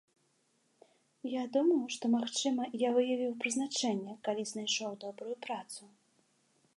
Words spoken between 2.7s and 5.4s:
я выявіў прызначэнне, калі знайшоў добрую